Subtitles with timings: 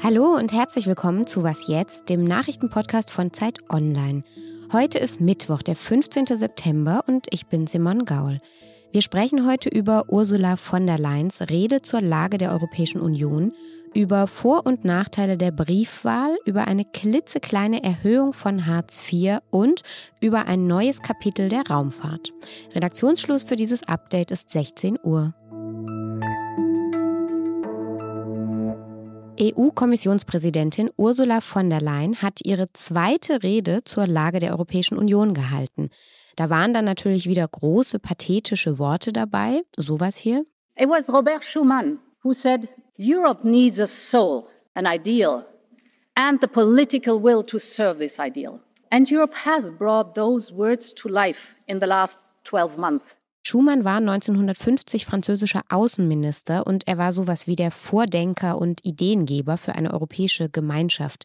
[0.00, 4.22] Hallo und herzlich willkommen zu Was jetzt, dem Nachrichtenpodcast von Zeit Online.
[4.72, 6.26] Heute ist Mittwoch, der 15.
[6.26, 8.40] September und ich bin Simon Gaul.
[8.92, 13.54] Wir sprechen heute über Ursula von der Leyens Rede zur Lage der Europäischen Union,
[13.94, 19.82] über Vor- und Nachteile der Briefwahl, über eine klitzekleine Erhöhung von Hartz IV und
[20.20, 22.32] über ein neues Kapitel der Raumfahrt.
[22.74, 25.34] Redaktionsschluss für dieses Update ist 16 Uhr.
[29.40, 35.90] EU-Kommissionspräsidentin Ursula von der Leyen hat ihre zweite Rede zur Lage der Europäischen Union gehalten.
[36.34, 40.44] Da waren dann natürlich wieder große pathetische Worte dabei, sowas hier.
[40.76, 42.68] It was Robert Schuman who said,
[43.00, 45.46] Europe needs a soul, an ideal,
[46.16, 48.58] and the political will to serve this ideal.
[48.90, 53.16] And Europe has brought those words to life in the last 12 months.
[53.46, 59.76] Schumann war 1950 französischer Außenminister und er war sowas wie der Vordenker und Ideengeber für
[59.76, 61.24] eine europäische Gemeinschaft.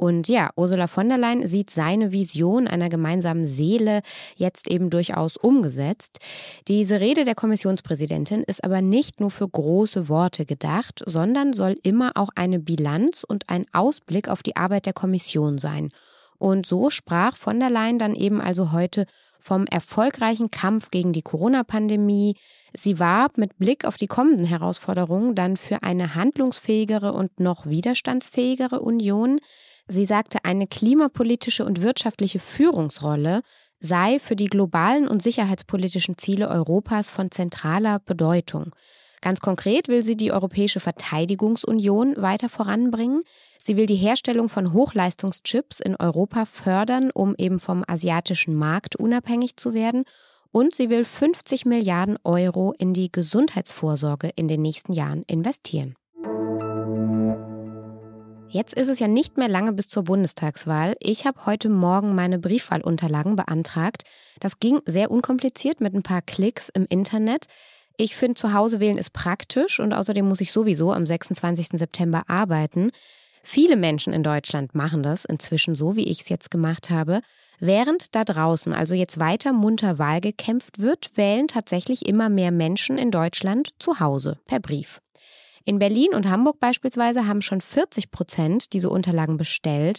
[0.00, 4.02] Und ja, Ursula von der Leyen sieht seine Vision einer gemeinsamen Seele
[4.36, 6.20] jetzt eben durchaus umgesetzt.
[6.68, 12.12] Diese Rede der Kommissionspräsidentin ist aber nicht nur für große Worte gedacht, sondern soll immer
[12.14, 15.90] auch eine Bilanz und ein Ausblick auf die Arbeit der Kommission sein.
[16.38, 19.04] Und so sprach von der Leyen dann eben also heute
[19.40, 22.36] vom erfolgreichen Kampf gegen die Corona-Pandemie.
[22.72, 28.78] Sie warb mit Blick auf die kommenden Herausforderungen dann für eine handlungsfähigere und noch widerstandsfähigere
[28.78, 29.40] Union.
[29.88, 33.42] Sie sagte, eine klimapolitische und wirtschaftliche Führungsrolle
[33.80, 38.74] sei für die globalen und sicherheitspolitischen Ziele Europas von zentraler Bedeutung.
[39.20, 43.22] Ganz konkret will sie die Europäische Verteidigungsunion weiter voranbringen.
[43.58, 49.56] Sie will die Herstellung von Hochleistungschips in Europa fördern, um eben vom asiatischen Markt unabhängig
[49.56, 50.04] zu werden.
[50.52, 55.94] Und sie will 50 Milliarden Euro in die Gesundheitsvorsorge in den nächsten Jahren investieren.
[58.50, 60.96] Jetzt ist es ja nicht mehr lange bis zur Bundestagswahl.
[61.00, 64.04] Ich habe heute Morgen meine Briefwahlunterlagen beantragt.
[64.40, 67.46] Das ging sehr unkompliziert mit ein paar Klicks im Internet.
[67.98, 71.78] Ich finde, zu Hause wählen ist praktisch und außerdem muss ich sowieso am 26.
[71.78, 72.90] September arbeiten.
[73.42, 77.20] Viele Menschen in Deutschland machen das inzwischen so, wie ich es jetzt gemacht habe.
[77.60, 82.96] Während da draußen also jetzt weiter munter Wahl gekämpft wird, wählen tatsächlich immer mehr Menschen
[82.96, 85.00] in Deutschland zu Hause per Brief.
[85.68, 89.98] In Berlin und Hamburg beispielsweise haben schon 40 Prozent diese Unterlagen bestellt.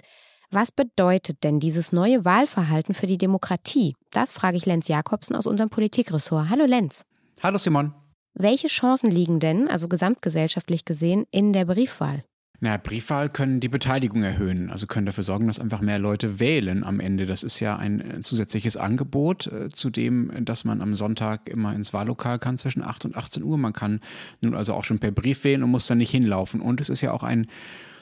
[0.49, 3.93] Was bedeutet denn dieses neue Wahlverhalten für die Demokratie?
[4.09, 6.49] Das frage ich Lenz Jakobsen aus unserem Politikressort.
[6.49, 7.05] Hallo Lenz.
[7.43, 7.93] Hallo Simon.
[8.33, 12.23] Welche Chancen liegen denn, also gesamtgesellschaftlich gesehen, in der Briefwahl?
[12.61, 16.83] Na, Briefwahl können die Beteiligung erhöhen, also können dafür sorgen, dass einfach mehr Leute wählen
[16.83, 17.25] am Ende.
[17.25, 21.73] Das ist ja ein äh, zusätzliches Angebot äh, zu dem, dass man am Sonntag immer
[21.73, 23.57] ins Wahllokal kann zwischen 8 und 18 Uhr.
[23.57, 24.01] Man kann
[24.41, 26.59] nun also auch schon per Brief wählen und muss dann nicht hinlaufen.
[26.59, 27.47] Und es ist ja auch ein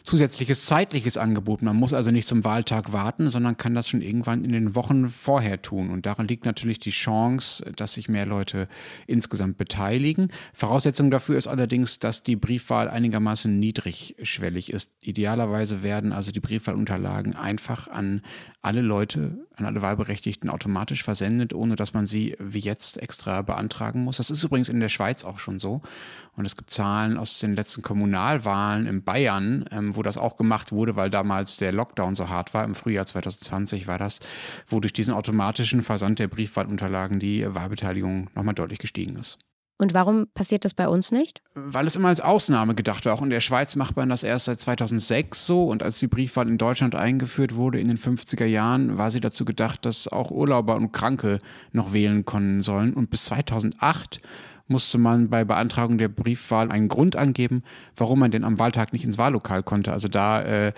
[0.07, 1.61] zusätzliches zeitliches Angebot.
[1.61, 5.09] Man muss also nicht zum Wahltag warten, sondern kann das schon irgendwann in den Wochen
[5.09, 5.89] vorher tun.
[5.89, 8.69] Und daran liegt natürlich die Chance, dass sich mehr Leute
[9.05, 10.31] insgesamt beteiligen.
[10.53, 14.91] Voraussetzung dafür ist allerdings, dass die Briefwahl einigermaßen niedrigschwellig ist.
[15.01, 18.21] Idealerweise werden also die Briefwahlunterlagen einfach an
[18.61, 24.03] alle Leute, an alle Wahlberechtigten automatisch versendet, ohne dass man sie wie jetzt extra beantragen
[24.03, 24.17] muss.
[24.17, 25.81] Das ist übrigens in der Schweiz auch schon so.
[26.35, 30.71] Und es gibt Zahlen aus den letzten Kommunalwahlen in Bayern, ähm, wo das auch gemacht
[30.71, 32.63] wurde, weil damals der Lockdown so hart war.
[32.63, 34.19] Im Frühjahr 2020 war das,
[34.67, 39.39] wo durch diesen automatischen Versand der Briefwahlunterlagen die Wahlbeteiligung nochmal deutlich gestiegen ist.
[39.79, 41.41] Und warum passiert das bei uns nicht?
[41.53, 43.13] Weil es immer als Ausnahme gedacht war.
[43.13, 45.65] Auch in der Schweiz macht man das erst seit 2006 so.
[45.65, 49.45] Und als die Briefwahl in Deutschland eingeführt wurde in den 50er Jahren, war sie dazu
[49.45, 51.37] gedacht, dass auch Urlauber und Kranke
[51.73, 52.95] noch wählen können sollen.
[52.95, 54.19] Und bis 2008
[54.67, 57.63] musste man bei Beantragung der Briefwahl einen Grund angeben,
[57.95, 59.91] warum man denn am Wahltag nicht ins Wahllokal konnte.
[59.93, 60.73] Also da äh,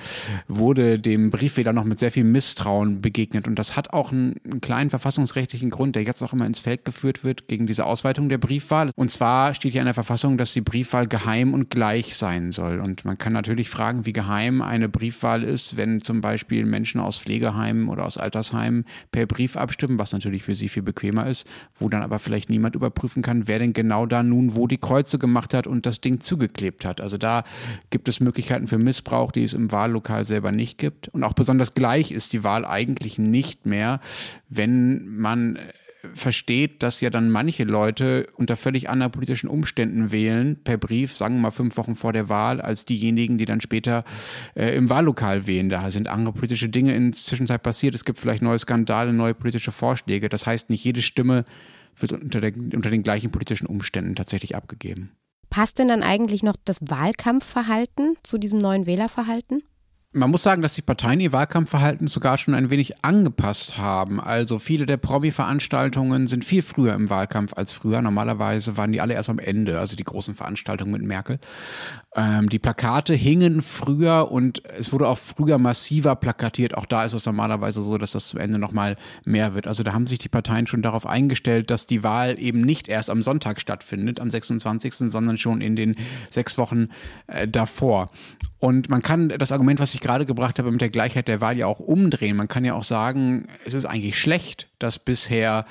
[0.47, 3.47] wurde dem Briefwähler noch mit sehr viel Misstrauen begegnet.
[3.47, 6.85] Und das hat auch einen, einen kleinen verfassungsrechtlichen Grund, der jetzt auch immer ins Feld
[6.85, 8.91] geführt wird gegen diese Ausweitung der Briefwahl.
[8.95, 12.79] Und zwar steht hier in der Verfassung, dass die Briefwahl geheim und gleich sein soll.
[12.79, 17.17] Und man kann natürlich fragen, wie geheim eine Briefwahl ist, wenn zum Beispiel Menschen aus
[17.17, 21.89] Pflegeheimen oder aus Altersheimen per Brief abstimmen, was natürlich für sie viel bequemer ist, wo
[21.89, 25.53] dann aber vielleicht niemand überprüfen kann, wer denn genau da nun, wo die Kreuze gemacht
[25.53, 26.99] hat und das Ding zugeklebt hat.
[26.99, 27.45] Also da
[27.91, 31.07] gibt es Möglichkeiten für Missbrauch, die es im Wahllokal selber nicht gibt.
[31.07, 34.01] Und auch besonders gleich ist die Wahl eigentlich nicht mehr,
[34.49, 35.57] wenn man
[36.13, 41.35] versteht, dass ja dann manche Leute unter völlig anderen politischen Umständen wählen, per Brief, sagen
[41.35, 44.03] wir mal fünf Wochen vor der Wahl, als diejenigen, die dann später
[44.55, 45.69] äh, im Wahllokal wählen.
[45.69, 47.95] Da sind andere politische Dinge in der Zwischenzeit passiert.
[47.95, 50.29] Es gibt vielleicht neue Skandale, neue politische Vorschläge.
[50.29, 51.43] Das heißt, nicht jede Stimme
[52.01, 55.11] wird unter, der, unter den gleichen politischen Umständen tatsächlich abgegeben.
[55.49, 59.63] Passt denn dann eigentlich noch das Wahlkampfverhalten zu diesem neuen Wählerverhalten?
[60.11, 64.19] Man muss sagen, dass die Parteien ihr Wahlkampfverhalten sogar schon ein wenig angepasst haben.
[64.19, 68.01] Also viele der Promi-Veranstaltungen sind viel früher im Wahlkampf als früher.
[68.01, 71.37] Normalerweise waren die alle erst am Ende, also die großen Veranstaltungen mit Merkel.
[72.15, 76.75] Ähm, die Plakate hingen früher und es wurde auch früher massiver plakatiert.
[76.75, 78.95] Auch da ist es normalerweise so, dass das zum Ende nochmal
[79.25, 79.67] mehr wird.
[79.67, 83.11] Also da haben sich die Parteien schon darauf eingestellt, dass die Wahl eben nicht erst
[83.11, 85.97] am Sonntag stattfindet, am 26., sondern schon in den
[86.31, 86.89] sechs Wochen
[87.27, 88.09] äh, davor.
[88.57, 91.57] Und man kann das Argument, was ich gerade gebracht habe, mit der Gleichheit der Wahl
[91.57, 92.35] ja auch umdrehen.
[92.35, 95.65] Man kann ja auch sagen, es ist eigentlich schlecht, dass bisher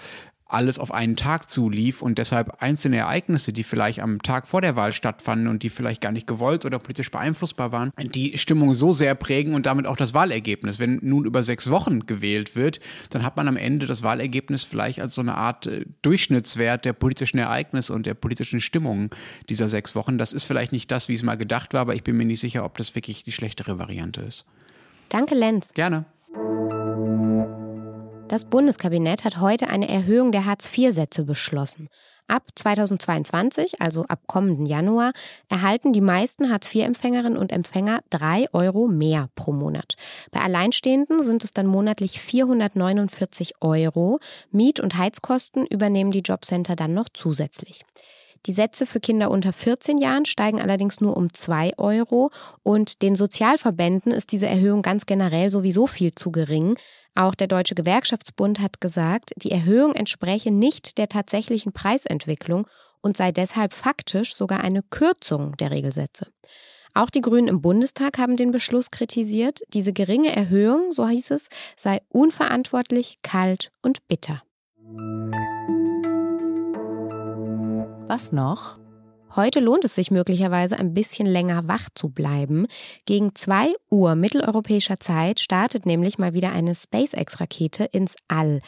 [0.48, 4.76] alles auf einen Tag zulief und deshalb einzelne Ereignisse, die vielleicht am Tag vor der
[4.76, 8.94] Wahl stattfanden und die vielleicht gar nicht gewollt oder politisch beeinflussbar waren, die Stimmung so
[8.94, 10.78] sehr prägen und damit auch das Wahlergebnis.
[10.78, 12.80] Wenn nun über sechs Wochen gewählt wird,
[13.10, 16.94] dann hat man am Ende das Wahlergebnis vielleicht als so eine Art äh, Durchschnittswert der
[16.94, 19.10] politischen Ereignisse und der politischen Stimmung
[19.50, 20.16] dieser sechs Wochen.
[20.16, 22.40] Das ist vielleicht nicht das, wie es mal gedacht war, aber ich bin mir nicht
[22.40, 24.46] sicher, ob das wirklich die schlechtere Variante ist.
[25.10, 25.74] Danke, Lenz.
[25.74, 26.06] Gerne.
[28.28, 31.88] Das Bundeskabinett hat heute eine Erhöhung der Hartz-IV-Sätze beschlossen.
[32.26, 35.12] Ab 2022, also ab kommenden Januar,
[35.48, 39.94] erhalten die meisten Hartz-IV-Empfängerinnen und Empfänger drei Euro mehr pro Monat.
[40.30, 44.20] Bei Alleinstehenden sind es dann monatlich 449 Euro.
[44.52, 47.86] Miet- und Heizkosten übernehmen die Jobcenter dann noch zusätzlich.
[48.46, 52.30] Die Sätze für Kinder unter 14 Jahren steigen allerdings nur um 2 Euro
[52.62, 56.78] und den Sozialverbänden ist diese Erhöhung ganz generell sowieso viel zu gering.
[57.14, 62.66] Auch der Deutsche Gewerkschaftsbund hat gesagt, die Erhöhung entspreche nicht der tatsächlichen Preisentwicklung
[63.00, 66.28] und sei deshalb faktisch sogar eine Kürzung der Regelsätze.
[66.94, 69.60] Auch die Grünen im Bundestag haben den Beschluss kritisiert.
[69.72, 74.42] Diese geringe Erhöhung, so hieß es, sei unverantwortlich, kalt und bitter.
[78.08, 78.78] Was noch?
[79.36, 82.66] Heute lohnt es sich möglicherweise ein bisschen länger wach zu bleiben.
[83.04, 88.60] Gegen 2 Uhr mitteleuropäischer Zeit startet nämlich mal wieder eine SpaceX-Rakete ins All.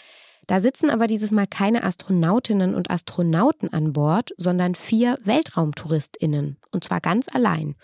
[0.46, 6.58] Da sitzen aber dieses Mal keine Astronautinnen und Astronauten an Bord, sondern vier Weltraumtouristinnen.
[6.70, 7.76] Und zwar ganz allein.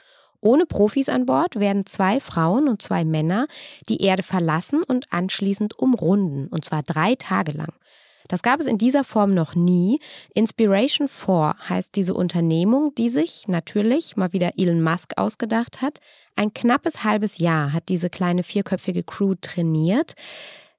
[0.43, 3.47] Ohne Profis an Bord werden zwei Frauen und zwei Männer
[3.89, 7.73] die Erde verlassen und anschließend umrunden, und zwar drei Tage lang.
[8.29, 10.01] Das gab es in dieser Form noch nie.
[10.35, 16.01] Inspiration 4 heißt diese Unternehmung, die sich natürlich mal wieder Elon Musk ausgedacht hat.
[16.35, 20.15] Ein knappes halbes Jahr hat diese kleine vierköpfige Crew trainiert.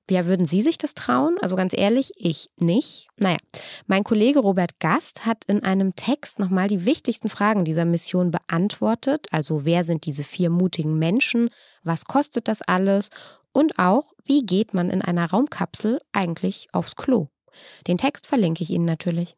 [0.09, 1.37] Ja, würden Sie sich das trauen?
[1.41, 3.09] Also ganz ehrlich, ich nicht.
[3.17, 3.37] Naja,
[3.87, 9.27] mein Kollege Robert Gast hat in einem Text nochmal die wichtigsten Fragen dieser Mission beantwortet.
[9.31, 11.49] Also wer sind diese vier mutigen Menschen?
[11.83, 13.09] Was kostet das alles?
[13.51, 17.27] Und auch, wie geht man in einer Raumkapsel eigentlich aufs Klo?
[17.87, 19.35] Den Text verlinke ich Ihnen natürlich.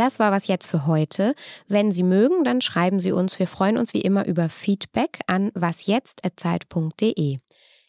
[0.00, 1.34] Das war was jetzt für heute.
[1.68, 3.38] Wenn Sie mögen, dann schreiben Sie uns.
[3.38, 7.36] Wir freuen uns wie immer über Feedback an wasjetzt.zeit.de.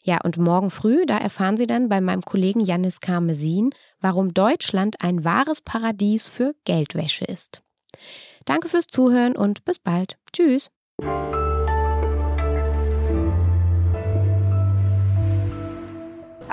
[0.04, 3.70] Ja, und morgen früh, da erfahren Sie dann bei meinem Kollegen Janis Karmesin,
[4.00, 7.62] warum Deutschland ein wahres Paradies für Geldwäsche ist.
[8.44, 10.18] Danke fürs Zuhören und bis bald.
[10.32, 10.70] Tschüss.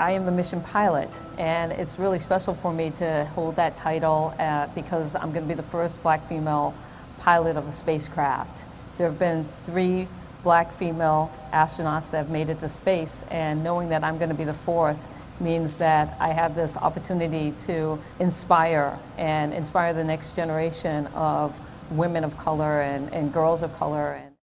[0.00, 4.32] I am the mission pilot, and it's really special for me to hold that title
[4.38, 6.72] uh, because I'm going to be the first black female
[7.18, 8.64] pilot of a spacecraft.
[8.96, 10.08] There have been three
[10.42, 14.34] black female astronauts that have made it to space, and knowing that I'm going to
[14.34, 14.96] be the fourth
[15.38, 22.24] means that I have this opportunity to inspire and inspire the next generation of women
[22.24, 24.29] of color and, and girls of color.